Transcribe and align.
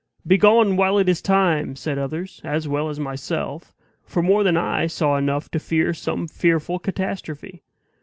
"Begone, 0.25 0.77
while 0.77 0.97
it 0.97 1.07
is 1.07 1.21
time!" 1.21 1.75
said 1.75 1.99
others, 1.99 2.41
as 2.43 2.67
well 2.67 2.89
as 2.89 2.99
myself; 2.99 3.71
for 4.03 4.23
more 4.23 4.41
than 4.43 4.57
I 4.57 4.87
saw 4.87 5.15
enough 5.15 5.51
to 5.51 5.59
fear 5.59 5.93
some 5.93 6.27
fearful 6.27 6.79
catastrophe. 6.79 7.61